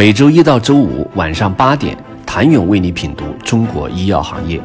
[0.00, 4.58] 每周一到周五晚上八点，谭勇为你品读中国医药行业，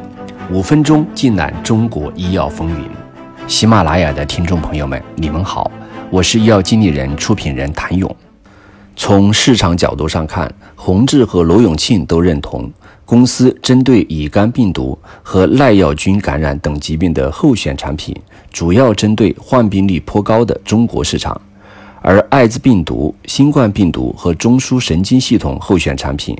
[0.50, 2.88] 五分钟尽览中国医药风云。
[3.46, 5.70] 喜马拉雅的听众朋友们，你们好，
[6.08, 8.16] 我是医药经理人、出品人谭勇。
[8.96, 12.72] 从市场角度上看，洪志和罗永庆都认同，
[13.04, 18.16] 公司针对乙肝病毒和耐药菌感染等疾病的候选产品，
[18.50, 21.38] 主要针对患病率颇高的中国市场。
[22.00, 26.36] 而艾滋病毒、新冠病毒和中枢神经系统候选产品，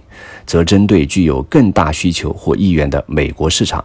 [0.47, 3.85] 则针对具有更大需求或意愿的美国市场。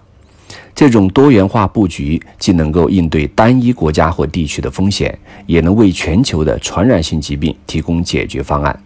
[0.76, 8.78] 这种多元化布局既能够应对单一国家或地区的风险，也能为全球的传染性疾病提供解决方案。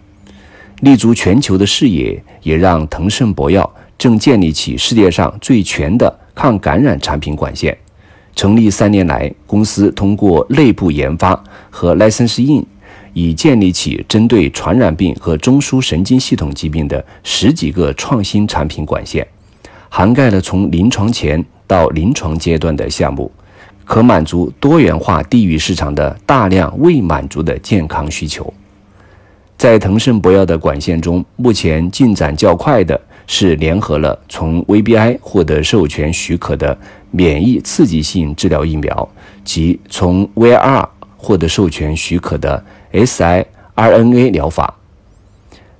[0.81, 7.75] 立足全球的视野，也让腾盛博药正建立起世界上最全的抗感染产品管线。
[8.35, 12.65] 成立三年来，公司通过内部研发和 license in。
[13.15, 19.25] 已建立起针对传染病和中枢神经系统疾病的十几个创新产品管线，
[19.89, 23.31] 涵盖了从临床前到临床阶段的项目，
[23.85, 28.53] 可满足多元化地域市场的大量未满足的健康需求。
[29.57, 36.77] 在腾盛博药的管线中，目前进展较快的是联合了从 VBI 获得授权许可的
[37.11, 39.09] 免疫刺激性治疗疫苗
[39.45, 40.85] 及从 VR
[41.25, 42.63] 获得授权许可的。
[42.93, 44.75] siRNA 疗法，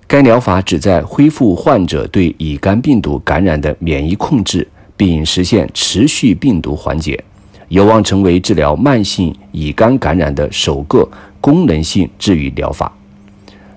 [0.08, 7.24] 该疗法旨在恢复患者对乙肝病毒感染的免疫控制，并实现持续病毒缓解，
[7.68, 11.08] 有望成为治疗慢性乙肝感染的首个
[11.40, 12.92] 功能性治愈疗法。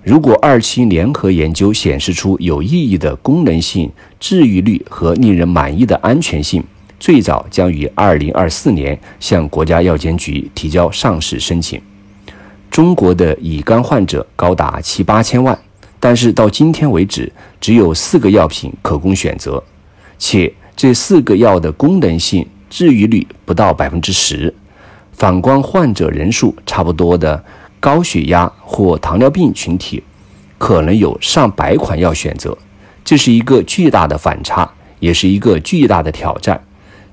[0.03, 6.63] 如果二期联合研究显示出有意义的功能性、治愈率和令人满意的安全性，
[6.99, 11.81] 最早将于二零二四年向国家药监局提交上市申请。
[12.69, 15.57] 中国的乙肝患者高达七八千万，
[15.99, 19.63] 但是到今天为止，只有四个药品可供选择，
[20.17, 24.53] 且这四个药的功能性、治愈率不到百分之十。
[25.13, 27.43] 反观患者人数差不多的
[27.79, 30.03] 高血压或糖尿病群体，
[30.57, 32.57] 可能有上百款药选择，
[33.03, 36.61] 这是一个巨大的反差，也是一个巨大的挑战。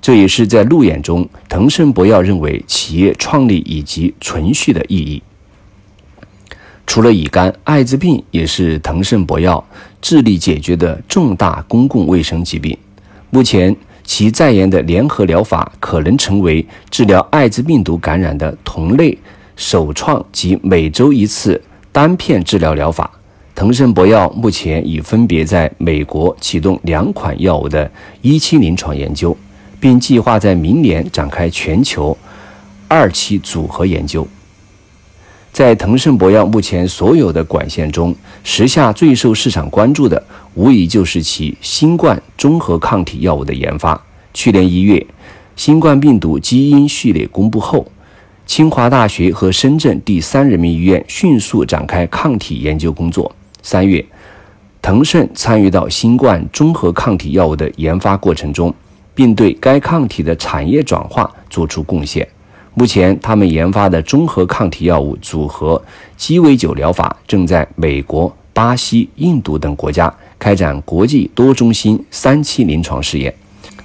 [0.06, 5.20] 这也是在路演中，腾盛博药认为企业创立以及存续的意义。
[6.86, 9.66] 除了乙肝，艾滋病也是腾盛博药
[10.00, 12.78] 致力解决的重大公共卫生疾病。
[13.30, 13.74] 目前，
[14.04, 19.18] 其在研的联合疗法可能成为治疗艾滋病毒感染的同类
[19.56, 23.10] 首创及每周一次单片治疗疗法。
[23.56, 27.90] 腾盛博药目前已分别在美国启动两款药物的
[28.22, 29.36] 一期临床研究，
[29.78, 32.16] 并计划在明年展开全球
[32.88, 34.26] 二期组合研究。
[35.52, 40.22] 在腾盛博药目前所有的管线中，时下最受市场关注的，
[40.54, 43.98] 无疑就是其新冠综合抗体药物的研发。
[44.34, 45.06] 去年一月，
[45.56, 47.90] 新冠病毒基因序列公布后，
[48.44, 53.34] 清华大学和深圳第三人民医院迅速展开抗体研究工作。
[53.62, 54.04] 三月，
[54.82, 58.74] 腾盛参与到新冠综合抗体药物的研发过程中，
[59.16, 62.28] 并对该抗体的产业转化作出贡献。
[62.74, 65.82] 目前，他们研发的综合抗体药物组合
[66.14, 73.34] 鸡尾酒疗法正在美国、巴西、印度等国家开展国际多中心三期临床试验，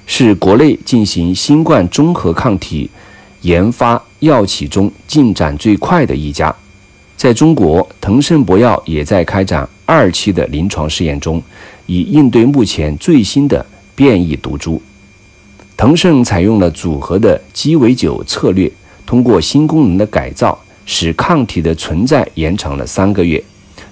[0.06, 2.90] 是国内进行新冠综合抗体
[3.44, 6.54] 研发药企中进展最快的一家。
[7.16, 11.42] 在中国，腾盛博药也在开展二期的临床试验中，
[11.86, 13.66] 以应对目前最新的
[13.96, 14.82] 变异毒株。
[15.82, 18.72] 腾盛采用了组合的鸡尾酒策略。
[19.04, 20.56] 通过新功能的改造，
[20.86, 23.44] 使抗体的存在延长了三个月，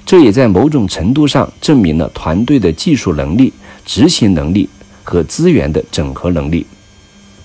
[0.06, 3.52] 这也在某种程度上证明了团队的技术能力、
[3.88, 4.70] 执行能力
[5.04, 6.64] 和资源的整合能力。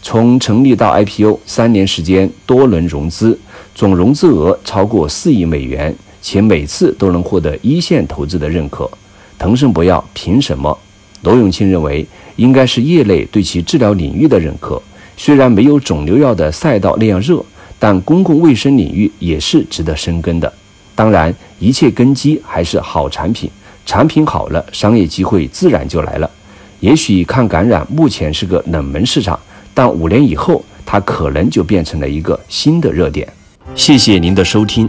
[0.03, 3.41] 从成立到 IPO 三年时间，多轮融资，
[3.75, 8.91] 总融资额超过四亿美元，且每次都能获得一线投资的认可。
[9.39, 10.79] 腾盛博药凭什么？
[11.25, 12.07] 罗永庆认为，
[12.37, 14.81] 应该是业内对其治疗领域的认可。
[15.17, 17.45] 虽然没有肿瘤药的赛道那样热。
[17.77, 20.51] 但公共卫生领域也是值得深耕的。
[20.95, 23.51] 当然，一切根基还是好产品，
[23.85, 26.31] 产品好了，商业机会自然就来了。
[26.81, 29.39] 也许抗感染目前是个冷门市场，
[29.75, 33.29] 但五年以后，它可能就变成了一个新的热点。
[33.75, 34.89] 谢谢您的收听。